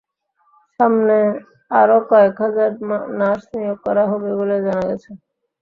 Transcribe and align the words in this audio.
সামনে 0.79 1.17
আরও 1.71 1.97
কয়েক 2.09 2.35
হাজার 2.43 2.69
নার্স 3.19 3.43
নিয়োগ 3.53 3.77
করা 3.85 4.03
হবে 4.11 4.29
বলে 4.39 4.55
জানা 4.65 4.83
গেছে। 4.89 5.09